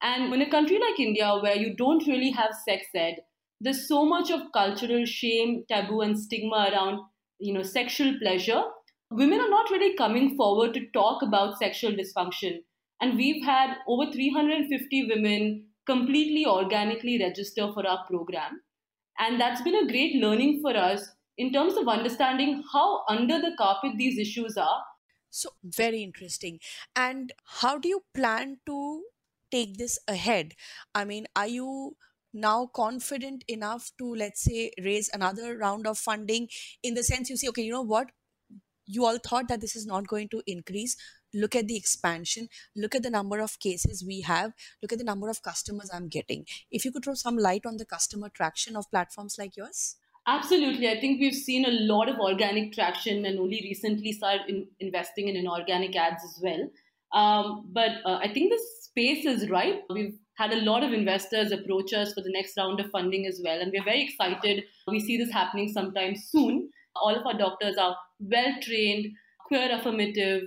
And 0.02 0.34
in 0.34 0.42
a 0.42 0.50
country 0.50 0.78
like 0.78 1.00
India, 1.00 1.34
where 1.42 1.56
you 1.56 1.74
don't 1.78 2.06
really 2.08 2.32
have 2.32 2.54
sex 2.68 2.88
ed, 2.94 3.20
there's 3.62 3.88
so 3.88 4.04
much 4.04 4.30
of 4.32 4.52
cultural 4.54 5.06
shame, 5.06 5.64
taboo, 5.70 6.02
and 6.02 6.20
stigma 6.20 6.72
around, 6.74 7.00
you 7.40 7.54
know, 7.54 7.64
sexual 7.64 8.20
pleasure. 8.20 8.64
Women 9.10 9.40
are 9.40 9.50
not 9.50 9.70
really 9.70 9.96
coming 9.96 10.36
forward 10.36 10.74
to 10.74 10.92
talk 10.94 11.22
about 11.22 11.58
sexual 11.58 11.94
dysfunction. 11.94 12.64
And 13.00 13.16
we've 13.16 13.46
had 13.46 13.78
over 13.88 14.12
350 14.12 15.08
women 15.08 15.68
completely 15.86 16.46
organically 16.46 17.18
register 17.18 17.72
for 17.72 17.88
our 17.88 18.06
program. 18.08 18.60
And 19.20 19.40
that's 19.40 19.62
been 19.62 19.76
a 19.76 19.88
great 19.88 20.16
learning 20.16 20.62
for 20.62 20.76
us 20.76 21.10
in 21.38 21.52
terms 21.52 21.76
of 21.78 21.88
understanding 21.88 22.64
how 22.72 23.04
under 23.08 23.40
the 23.40 23.56
carpet 23.58 23.94
these 23.98 24.18
issues 24.18 24.58
are. 24.58 24.84
So 25.30 25.50
very 25.64 26.04
interesting. 26.04 26.60
And 26.96 27.34
how 27.46 27.78
do 27.78 27.88
you 27.90 28.04
plan 28.14 28.60
to 28.66 29.04
take 29.52 29.78
this 29.78 30.00
ahead? 30.08 30.54
I 30.96 31.06
mean 31.06 31.28
are 31.36 31.48
you 31.48 31.98
now 32.34 32.68
confident 32.68 33.44
enough 33.48 33.92
to 33.98 34.14
let's 34.14 34.42
say 34.42 34.72
raise 34.84 35.10
another 35.14 35.58
round 35.58 35.88
of 35.88 35.98
funding 35.98 36.50
in 36.84 36.94
the 36.94 37.04
sense 37.04 37.30
you 37.30 37.38
say 37.38 37.48
okay 37.50 37.62
you 37.64 37.72
know 37.72 37.82
what? 37.82 38.12
You 38.86 39.06
all 39.06 39.18
thought 39.20 39.48
that 39.50 39.62
this 39.62 39.76
is 39.76 39.86
not 39.86 40.08
going 40.08 40.30
to 40.30 40.42
increase 40.48 40.96
look 41.44 41.56
at 41.56 41.68
the 41.68 41.78
expansion 41.78 42.50
look 42.76 42.96
at 42.96 43.04
the 43.04 43.10
number 43.10 43.40
of 43.40 43.60
cases 43.60 44.04
we 44.06 44.22
have 44.22 44.54
look 44.82 44.92
at 44.92 45.00
the 45.00 45.10
number 45.12 45.30
of 45.30 45.42
customers 45.42 45.90
i'm 45.94 46.08
getting 46.08 46.46
if 46.72 46.86
you 46.86 46.92
could 46.92 47.04
throw 47.04 47.14
some 47.14 47.38
light 47.38 47.66
on 47.66 47.78
the 47.78 47.86
customer 47.86 48.30
traction 48.30 48.76
of 48.76 48.90
platforms 48.92 49.38
like 49.38 49.58
yours 49.58 49.98
Absolutely. 50.30 50.90
I 50.90 51.00
think 51.00 51.22
we've 51.22 51.34
seen 51.34 51.64
a 51.66 51.72
lot 51.72 52.10
of 52.10 52.20
organic 52.20 52.74
traction 52.74 53.26
and 53.26 53.40
only 53.40 53.62
recently 53.64 54.12
started 54.12 54.42
in, 54.50 54.68
investing 54.82 55.30
in 55.30 55.38
inorganic 55.38 55.96
ads 55.96 56.22
as 56.22 56.38
well. 56.44 56.70
Um, 57.14 57.70
but 57.72 57.92
uh, 58.06 58.20
I 58.22 58.28
think 58.34 58.52
the 58.52 58.62
space 58.82 59.26
is 59.26 59.50
ripe. 59.50 59.84
We've 59.90 60.20
had 60.36 60.52
a 60.52 60.62
lot 60.62 60.84
of 60.84 60.92
investors 60.92 61.54
approach 61.54 61.94
us 61.94 62.14
for 62.14 62.22
the 62.22 62.32
next 62.32 62.58
round 62.58 62.82
of 62.82 62.92
funding 62.92 63.26
as 63.26 63.42
well. 63.44 63.62
And 63.62 63.72
we're 63.74 63.86
very 63.86 64.04
excited. 64.04 64.66
We 64.88 65.00
see 65.00 65.18
this 65.18 65.32
happening 65.32 65.70
sometime 65.70 66.16
soon. 66.18 66.70
All 66.96 67.16
of 67.16 67.26
our 67.26 67.38
doctors 67.38 67.78
are 67.78 67.96
well 68.20 68.54
trained, 68.62 69.08
queer 69.48 69.70
affirmative, 69.72 70.44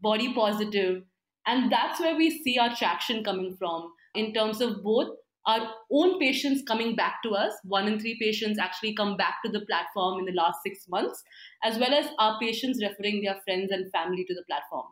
body 0.00 0.32
positive. 0.34 1.02
And 1.46 1.72
that's 1.72 2.00
where 2.00 2.16
we 2.16 2.30
see 2.42 2.58
our 2.58 2.74
traction 2.76 3.24
coming 3.24 3.56
from 3.58 3.92
in 4.14 4.32
terms 4.32 4.60
of 4.60 4.82
both 4.82 5.08
our 5.46 5.68
own 5.90 6.20
patients 6.20 6.62
coming 6.66 6.94
back 6.94 7.16
to 7.24 7.30
us. 7.30 7.52
One 7.64 7.88
in 7.88 7.98
three 7.98 8.16
patients 8.20 8.58
actually 8.58 8.94
come 8.94 9.16
back 9.16 9.36
to 9.44 9.50
the 9.50 9.66
platform 9.66 10.20
in 10.20 10.24
the 10.24 10.40
last 10.40 10.58
six 10.64 10.88
months, 10.88 11.22
as 11.64 11.78
well 11.78 11.92
as 11.92 12.06
our 12.18 12.38
patients 12.40 12.82
referring 12.82 13.22
their 13.22 13.40
friends 13.44 13.72
and 13.72 13.90
family 13.90 14.24
to 14.24 14.34
the 14.34 14.44
platform. 14.48 14.86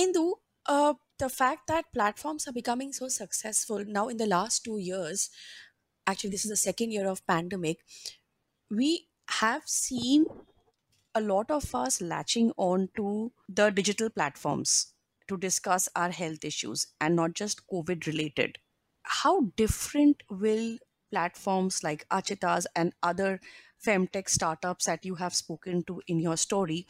Indu, 0.00 0.32
uh, 0.66 0.94
the 1.18 1.28
fact 1.28 1.68
that 1.68 1.92
platforms 1.92 2.48
are 2.48 2.52
becoming 2.52 2.92
so 2.92 3.08
successful 3.08 3.84
now 3.86 4.08
in 4.08 4.16
the 4.16 4.26
last 4.26 4.64
two 4.64 4.78
years, 4.78 5.30
actually, 6.06 6.30
this 6.30 6.44
is 6.44 6.50
the 6.50 6.56
second 6.56 6.90
year 6.90 7.06
of 7.06 7.26
pandemic, 7.26 7.78
we 8.70 9.08
have 9.30 9.62
seen 9.66 10.26
a 11.18 11.20
lot 11.20 11.50
of 11.50 11.74
us 11.74 12.00
latching 12.00 12.52
on 12.56 12.88
to 12.96 13.32
the 13.48 13.70
digital 13.70 14.10
platforms 14.10 14.94
to 15.28 15.36
discuss 15.36 15.88
our 15.96 16.10
health 16.10 16.44
issues 16.44 16.86
and 17.00 17.16
not 17.16 17.34
just 17.34 17.66
COVID 17.68 18.06
related. 18.06 18.58
How 19.02 19.40
different 19.56 20.22
will 20.30 20.78
platforms 21.10 21.82
like 21.82 22.08
Achitha's 22.10 22.66
and 22.76 22.92
other 23.02 23.40
femtech 23.84 24.28
startups 24.28 24.84
that 24.86 25.04
you 25.04 25.16
have 25.16 25.34
spoken 25.34 25.82
to 25.84 26.02
in 26.06 26.18
your 26.20 26.36
story, 26.36 26.86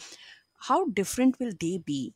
how 0.69 0.87
different 0.87 1.39
will 1.39 1.53
they 1.61 1.79
be? 1.79 2.15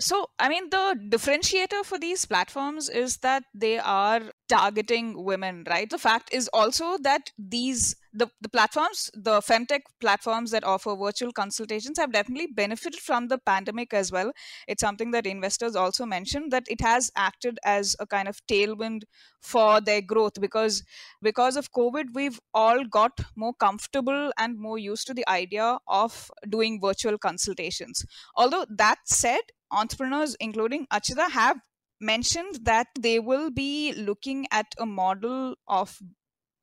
So, 0.00 0.30
I 0.38 0.48
mean, 0.48 0.70
the 0.70 0.96
differentiator 1.10 1.84
for 1.84 1.98
these 1.98 2.24
platforms 2.24 2.88
is 2.88 3.18
that 3.18 3.44
they 3.52 3.78
are 3.78 4.32
targeting 4.48 5.24
women, 5.24 5.64
right? 5.68 5.88
The 5.88 5.98
fact 5.98 6.32
is 6.32 6.48
also 6.52 6.96
that 7.02 7.30
these 7.38 7.96
the, 8.12 8.28
the 8.40 8.48
platforms, 8.48 9.10
the 9.14 9.40
femtech 9.40 9.82
platforms 10.00 10.50
that 10.50 10.64
offer 10.64 10.96
virtual 10.96 11.30
consultations 11.30 11.98
have 11.98 12.12
definitely 12.12 12.48
benefited 12.48 13.00
from 13.00 13.28
the 13.28 13.38
pandemic 13.38 13.92
as 13.92 14.10
well. 14.10 14.32
It's 14.66 14.80
something 14.80 15.10
that 15.12 15.26
investors 15.26 15.76
also 15.76 16.06
mentioned 16.06 16.50
that 16.50 16.64
it 16.68 16.80
has 16.80 17.12
acted 17.14 17.58
as 17.64 17.94
a 18.00 18.06
kind 18.06 18.26
of 18.26 18.40
tailwind 18.46 19.02
for 19.40 19.80
their 19.80 20.00
growth 20.00 20.40
because 20.40 20.82
because 21.22 21.56
of 21.56 21.70
COVID, 21.72 22.06
we've 22.14 22.40
all 22.54 22.84
got 22.84 23.20
more 23.36 23.54
comfortable 23.54 24.32
and 24.38 24.58
more 24.58 24.78
used 24.78 25.06
to 25.08 25.14
the 25.14 25.28
idea 25.28 25.78
of 25.86 26.30
doing 26.48 26.80
virtual 26.80 27.18
consultations. 27.18 28.04
Although 28.34 28.66
that 28.70 28.98
said, 29.04 29.40
entrepreneurs, 29.70 30.34
including 30.40 30.86
Achitha, 30.92 31.30
have 31.30 31.58
mentioned 32.01 32.65
that 32.65 32.87
they 32.99 33.19
will 33.19 33.49
be 33.49 33.93
looking 33.93 34.45
at 34.51 34.67
a 34.77 34.85
model 34.85 35.55
of 35.67 35.97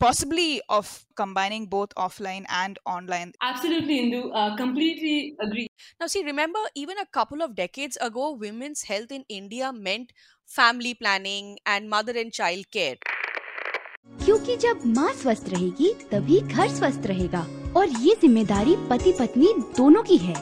possibly 0.00 0.62
of 0.68 1.06
combining 1.14 1.66
both 1.66 1.94
offline 1.94 2.44
and 2.48 2.78
online. 2.86 3.32
Absolutely, 3.42 4.00
Indu. 4.00 4.30
Uh, 4.34 4.56
completely 4.56 5.36
agree. 5.40 5.66
Now, 6.00 6.06
see, 6.06 6.24
remember, 6.24 6.58
even 6.74 6.98
a 6.98 7.06
couple 7.06 7.42
of 7.42 7.54
decades 7.54 7.98
ago, 8.00 8.32
women's 8.32 8.82
health 8.84 9.12
in 9.12 9.24
India 9.28 9.72
meant 9.72 10.12
family 10.46 10.94
planning 10.94 11.58
and 11.66 11.88
mother 11.88 12.12
and 12.16 12.32
child 12.32 12.70
care. 12.72 12.96
क्योंकि 14.24 14.56
जब 14.56 14.84
माँ 14.96 15.12
स्वस्थ 15.14 15.48
रहेगी 15.48 15.92
तभी 16.10 16.40
घर 16.40 16.68
स्वस्थ 16.68 17.06
रहेगा 17.06 17.40
और 17.76 17.88
ये 18.04 18.14
जिम्मेदारी 18.20 18.76
पति 18.90 19.12
पत्नी 19.18 19.52
दोनों 19.76 20.02
की 20.02 20.16
है 20.18 20.34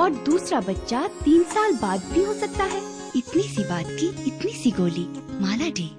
और 0.00 0.10
दूसरा 0.26 0.60
बच्चा 0.68 1.06
तीन 1.24 1.42
साल 1.52 1.76
बाद 1.82 2.04
भी 2.12 2.24
हो 2.24 2.34
सकता 2.34 2.64
है 2.64 2.93
इतनी 3.15 3.43
सी 3.43 3.63
बात 3.63 3.85
की 3.89 4.07
इतनी 4.27 4.51
सी 4.51 4.71
गोली। 4.71 5.05
माला 5.41 5.69
डी 5.77 5.89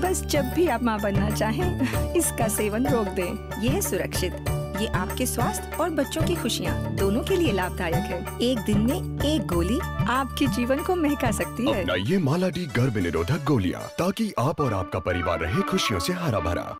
बस 0.00 0.22
जब 0.22 0.44
भी 0.54 0.66
आप 0.66 0.82
माँ 0.82 0.98
बनना 1.00 1.28
चाहें, 1.30 2.14
इसका 2.16 2.48
सेवन 2.48 2.86
रोक 2.86 3.06
दें। 3.06 3.62
ये 3.62 3.68
है 3.68 3.80
सुरक्षित। 3.80 4.32
ये 4.80 4.86
आपके 4.96 5.26
स्वास्थ्य 5.26 5.76
और 5.76 5.90
बच्चों 5.90 6.22
की 6.22 6.34
खुशियाँ 6.34 6.74
दोनों 6.96 7.22
के 7.24 7.36
लिए 7.36 7.52
लाभदायक 7.52 8.10
है। 8.10 8.38
एक 8.42 8.58
दिन 8.58 8.80
में 8.80 9.24
एक 9.24 9.46
गोली 9.46 9.78
आपके 10.10 10.46
जीवन 10.46 10.82
को 10.84 10.94
महका 10.96 11.30
सकती 11.30 11.70
है। 11.70 11.80
अपना 11.80 11.94
ये 12.10 12.18
माला 12.18 12.48
डी 12.48 12.66
गर्भ 12.76 12.98
निरोधक 12.98 13.44
गोलियाँ 13.44 13.86
ताकि 13.98 14.32
आप 14.38 14.60
और 14.60 14.74
आपका 14.74 14.98
परिवार 14.98 15.40
रहे 15.40 15.62
खुशियों 15.70 16.00
से 16.00 16.12
हरा 16.12 16.40
भरा 16.40 16.76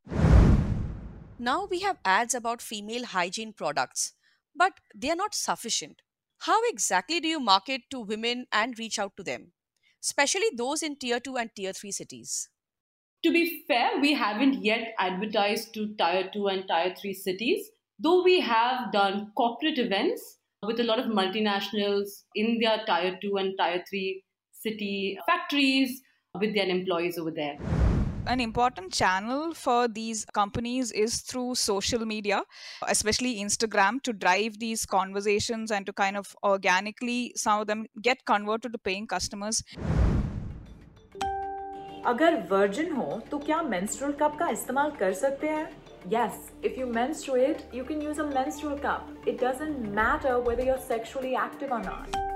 Now 1.41 1.61
we 1.69 1.79
have 1.81 1.99
ads 2.05 2.35
about 2.35 2.63
female 2.63 3.05
hygiene 3.13 3.53
products, 3.61 4.15
but 4.57 4.81
they 4.95 5.11
are 5.11 5.21
not 5.21 5.35
sufficient. 5.35 6.03
How 6.45 6.59
exactly 6.71 7.21
do 7.21 7.29
you 7.29 7.39
market 7.39 7.83
to 7.91 8.01
women 8.01 8.47
and 8.51 8.79
reach 8.79 8.99
out 8.99 9.15
to 9.19 9.23
them, 9.23 9.53
especially 10.03 10.47
those 10.57 10.83
in 10.83 10.97
tier 10.97 11.21
2 11.21 11.37
and 11.37 11.51
tier 11.55 11.75
3 11.75 11.93
cities? 11.93 12.49
To 13.25 13.31
be 13.31 13.63
fair, 13.69 14.01
we 14.01 14.15
haven't 14.15 14.65
yet 14.65 14.95
advertised 14.99 15.75
to 15.75 15.95
tier 15.99 16.31
2 16.33 16.47
and 16.47 16.67
tier 16.67 16.95
3 16.99 17.13
cities, 17.13 17.71
though 17.99 18.23
we 18.23 18.41
have 18.41 18.91
done 18.91 19.33
corporate 19.37 19.79
events 19.79 20.39
with 20.63 20.81
a 20.81 20.85
lot 20.85 20.99
of 20.99 21.13
multinationals 21.13 22.23
in 22.35 22.59
their 22.59 22.87
tier 22.87 23.19
2 23.21 23.37
and 23.37 23.53
tier 23.59 23.85
3 23.91 24.25
city 24.53 25.19
factories 25.27 26.01
with 26.41 26.55
their 26.55 26.69
employees 26.69 27.19
over 27.19 27.31
there 27.31 27.59
An 28.28 28.40
important 28.40 28.92
channel 28.92 29.54
for 29.54 29.88
these 29.88 30.26
companies 30.34 30.92
is 30.92 31.22
through 31.22 31.56
social 31.56 32.06
media, 32.06 32.42
especially 32.88 33.40
Instagram, 33.40 34.02
to 34.02 34.14
drive 34.14 34.58
these 34.60 34.86
conversations 34.86 35.72
and 35.72 35.86
to 35.86 35.94
kind 35.94 36.18
of 36.18 36.36
organically, 36.44 37.34
some 37.36 37.62
of 37.62 37.68
them 37.68 37.86
get 38.02 38.26
converted 38.26 38.74
to 38.74 38.80
paying 38.80 39.08
customers. 39.08 39.64
अगर 42.08 42.36
virgin 42.50 42.92
हो 42.96 43.22
तो 43.32 43.38
क्या 43.46 43.62
menstrual 43.62 44.14
cup 44.20 44.36
का 44.40 44.50
इस्तेमाल 44.50 44.92
कर 45.00 45.14
सकते 45.24 45.48
हैं 45.50 45.66
Yes, 46.08 46.34
if 46.62 46.78
you 46.78 46.86
menstruate, 46.86 47.64
you 47.74 47.84
can 47.84 48.00
use 48.00 48.20
a 48.20 48.24
menstrual 48.24 48.78
cup. 48.78 49.10
It 49.26 49.40
doesn't 49.40 49.92
matter 49.92 50.40
whether 50.40 50.64
you're 50.64 50.78
sexually 50.78 51.36
active 51.36 51.72
or 51.72 51.80
not. 51.80 52.29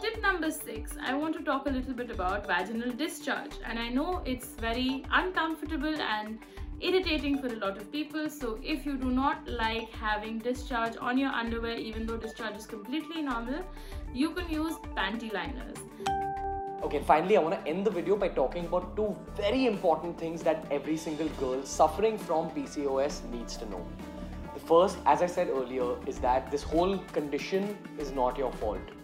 Tip 0.00 0.22
number 0.22 0.48
six, 0.52 0.96
I 1.04 1.12
want 1.14 1.34
to 1.36 1.42
talk 1.42 1.66
a 1.66 1.70
little 1.70 1.92
bit 1.92 2.08
about 2.08 2.46
vaginal 2.46 2.92
discharge. 2.92 3.50
And 3.64 3.80
I 3.80 3.88
know 3.88 4.22
it's 4.24 4.46
very 4.46 5.04
uncomfortable 5.10 6.00
and 6.00 6.38
irritating 6.80 7.38
for 7.38 7.48
a 7.48 7.56
lot 7.56 7.76
of 7.76 7.90
people. 7.90 8.30
So 8.30 8.60
if 8.62 8.86
you 8.86 8.96
do 8.96 9.10
not 9.10 9.48
like 9.48 9.90
having 9.90 10.38
discharge 10.38 10.96
on 11.00 11.18
your 11.18 11.30
underwear, 11.30 11.74
even 11.74 12.06
though 12.06 12.16
discharge 12.16 12.56
is 12.56 12.64
completely 12.64 13.22
normal, 13.22 13.64
you 14.14 14.30
can 14.30 14.48
use 14.48 14.74
panty 14.96 15.32
liners. 15.32 15.78
Okay, 16.84 17.00
finally, 17.00 17.36
I 17.36 17.40
want 17.40 17.60
to 17.60 17.68
end 17.68 17.84
the 17.84 17.90
video 17.90 18.16
by 18.16 18.28
talking 18.28 18.66
about 18.66 18.94
two 18.94 19.16
very 19.36 19.66
important 19.66 20.16
things 20.16 20.44
that 20.44 20.64
every 20.70 20.96
single 20.96 21.28
girl 21.40 21.64
suffering 21.64 22.16
from 22.16 22.50
PCOS 22.50 23.28
needs 23.32 23.56
to 23.56 23.68
know. 23.68 23.84
The 24.54 24.60
first, 24.60 24.98
as 25.06 25.22
I 25.22 25.26
said 25.26 25.48
earlier, 25.48 25.96
is 26.06 26.20
that 26.20 26.52
this 26.52 26.62
whole 26.62 26.98
condition 27.12 27.76
is 27.98 28.12
not 28.12 28.38
your 28.38 28.52
fault. 28.52 28.97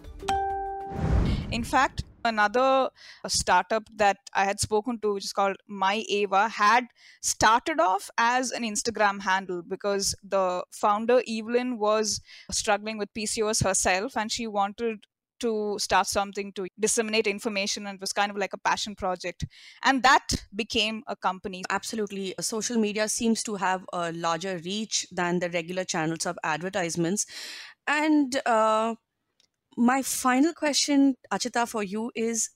In 1.55 1.63
fact, 1.63 2.03
another 2.25 2.89
startup 3.27 3.83
that 3.95 4.17
I 4.33 4.43
had 4.45 4.59
spoken 4.59 4.99
to, 5.01 5.13
which 5.13 5.25
is 5.25 5.31
called 5.33 5.55
My 5.67 6.03
Ava, 6.09 6.49
had 6.49 6.87
started 7.21 7.79
off 7.79 8.09
as 8.17 8.51
an 8.51 8.63
Instagram 8.63 9.21
handle 9.21 9.61
because 9.63 10.15
the 10.21 10.65
founder, 10.71 11.21
Evelyn, 11.27 11.77
was 11.77 12.19
struggling 12.51 12.97
with 12.97 13.13
PCOS 13.13 13.63
herself 13.63 14.17
and 14.17 14.31
she 14.31 14.47
wanted 14.47 15.05
to 15.39 15.77
start 15.79 16.07
something 16.07 16.51
to 16.53 16.65
disseminate 16.79 17.27
information 17.27 17.85
and 17.87 17.95
it 17.95 18.01
was 18.01 18.13
kind 18.13 18.31
of 18.31 18.37
like 18.37 18.53
a 18.53 18.57
passion 18.57 18.95
project. 18.95 19.45
And 19.83 20.03
that 20.03 20.27
became 20.55 21.03
a 21.07 21.15
company. 21.15 21.63
Absolutely. 21.69 22.35
Social 22.39 22.77
media 22.77 23.07
seems 23.09 23.43
to 23.43 23.55
have 23.55 23.85
a 23.93 24.11
larger 24.13 24.57
reach 24.59 25.07
than 25.11 25.39
the 25.39 25.49
regular 25.49 25.83
channels 25.85 26.25
of 26.25 26.37
advertisements. 26.43 27.25
And 27.87 28.41
uh, 28.45 28.95
my 29.77 30.01
final 30.01 30.53
question 30.53 31.15
achitha 31.31 31.67
for 31.67 31.83
you 31.83 32.11
is 32.15 32.49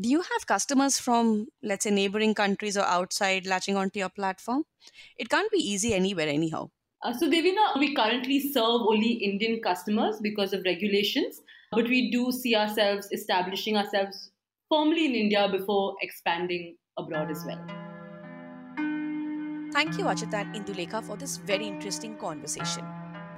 do 0.00 0.08
you 0.08 0.20
have 0.20 0.46
customers 0.46 0.98
from 0.98 1.46
let's 1.62 1.84
say 1.84 1.90
neighboring 1.90 2.34
countries 2.34 2.76
or 2.76 2.84
outside 2.84 3.46
latching 3.46 3.76
onto 3.76 3.98
your 3.98 4.08
platform 4.08 4.64
it 5.16 5.28
can't 5.28 5.50
be 5.50 5.58
easy 5.58 5.94
anywhere 5.94 6.28
anyhow 6.28 6.68
uh, 7.02 7.12
so 7.12 7.28
devina 7.28 7.66
we 7.78 7.94
currently 7.94 8.38
serve 8.52 8.88
only 8.94 9.12
indian 9.30 9.60
customers 9.60 10.20
because 10.28 10.52
of 10.52 10.62
regulations 10.64 11.42
but 11.72 11.88
we 11.88 12.10
do 12.10 12.30
see 12.32 12.54
ourselves 12.54 13.08
establishing 13.12 13.76
ourselves 13.76 14.30
firmly 14.68 15.06
in 15.06 15.14
India 15.14 15.48
before 15.50 15.94
expanding 16.02 16.76
abroad 16.98 17.30
as 17.30 17.44
well. 17.44 17.64
Thank 19.72 19.98
you, 19.98 20.04
Achitha 20.04 20.40
and 20.40 20.54
Indulekha, 20.54 21.04
for 21.04 21.16
this 21.16 21.36
very 21.36 21.66
interesting 21.66 22.16
conversation. 22.16 22.84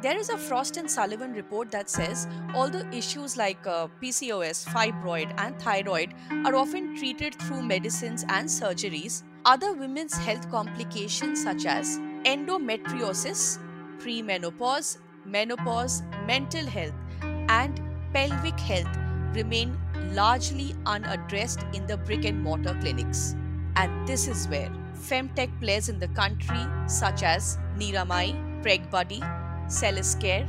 There 0.01 0.17
is 0.17 0.29
a 0.29 0.39
Frost 0.39 0.77
and 0.77 0.89
Sullivan 0.89 1.33
report 1.33 1.73
that 1.73 1.91
says 1.91 2.29
although 2.55 2.89
issues 2.93 3.37
like 3.37 3.67
uh, 3.67 3.89
PCOS, 4.01 4.65
fibroid, 4.69 5.35
and 5.39 5.59
thyroid 5.61 6.15
are 6.47 6.55
often 6.55 6.97
treated 6.97 7.35
through 7.35 7.63
medicines 7.63 8.25
and 8.29 8.49
surgeries, 8.49 9.25
other 9.45 9.73
women's 9.73 10.17
health 10.17 10.49
complications 10.53 11.43
such 11.43 11.67
as 11.67 11.99
endometriosis, 12.25 13.59
premenopause, 13.99 14.99
menopause, 15.25 16.05
mental 16.27 16.65
health, 16.65 16.95
and 17.49 17.81
pelvic 18.15 18.61
health 18.61 18.97
remain 19.35 19.77
largely 20.13 20.77
unaddressed 20.87 21.65
in 21.75 21.85
the 21.89 21.97
brick 21.97 22.25
and 22.25 22.41
mortar 22.41 22.77
clinics. 22.81 23.35
And 23.75 24.07
this 24.07 24.29
is 24.29 24.47
where 24.47 24.71
femtech 24.95 25.51
players 25.61 25.89
in 25.89 25.99
the 25.99 26.09
country 26.09 26.65
such 26.87 27.25
as 27.25 27.59
Niramai, 27.77 28.63
PregBuddy, 28.63 29.38
Celis 29.69 30.15
Care, 30.15 30.49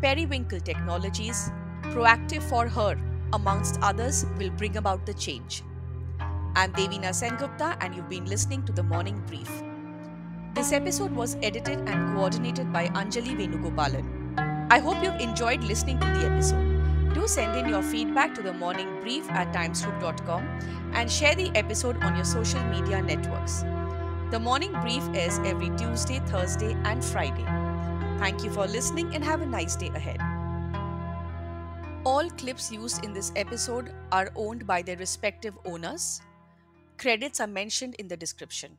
Periwinkle 0.00 0.60
Technologies, 0.60 1.50
Proactive 1.82 2.42
for 2.42 2.66
Her, 2.66 2.98
amongst 3.34 3.78
others, 3.82 4.24
will 4.38 4.48
bring 4.48 4.78
about 4.78 5.04
the 5.04 5.12
change. 5.12 5.62
I'm 6.56 6.72
Devina 6.72 7.10
Sengupta 7.12 7.76
and 7.82 7.94
you've 7.94 8.08
been 8.08 8.24
listening 8.24 8.64
to 8.64 8.72
the 8.72 8.82
Morning 8.82 9.22
Brief. 9.26 9.50
This 10.54 10.72
episode 10.72 11.14
was 11.14 11.36
edited 11.42 11.78
and 11.80 12.16
coordinated 12.16 12.72
by 12.72 12.88
Anjali 12.88 13.36
Venugopalan. 13.36 14.72
I 14.72 14.78
hope 14.78 15.04
you've 15.04 15.20
enjoyed 15.20 15.62
listening 15.62 16.00
to 16.00 16.06
the 16.06 16.24
episode. 16.30 17.12
Do 17.12 17.28
send 17.28 17.54
in 17.54 17.68
your 17.68 17.82
feedback 17.82 18.34
to 18.34 18.42
the 18.42 18.54
morning 18.54 18.88
brief 19.02 19.28
at 19.30 19.52
timesgroup.com 19.52 20.42
and 20.94 21.12
share 21.12 21.34
the 21.34 21.50
episode 21.54 22.02
on 22.02 22.16
your 22.16 22.24
social 22.24 22.64
media 22.64 23.02
networks. 23.02 23.62
The 24.30 24.40
morning 24.40 24.72
brief 24.80 25.06
is 25.14 25.38
every 25.40 25.68
Tuesday, 25.76 26.20
Thursday, 26.20 26.74
and 26.84 27.04
Friday. 27.04 27.67
Thank 28.18 28.42
you 28.42 28.50
for 28.50 28.66
listening 28.66 29.14
and 29.14 29.22
have 29.22 29.42
a 29.42 29.46
nice 29.46 29.76
day 29.76 29.90
ahead. 29.94 30.20
All 32.04 32.28
clips 32.30 32.72
used 32.72 33.04
in 33.04 33.12
this 33.12 33.30
episode 33.36 33.92
are 34.10 34.32
owned 34.34 34.66
by 34.66 34.82
their 34.82 34.96
respective 34.96 35.56
owners. 35.64 36.20
Credits 36.96 37.38
are 37.38 37.46
mentioned 37.46 37.94
in 38.00 38.08
the 38.08 38.16
description. 38.16 38.76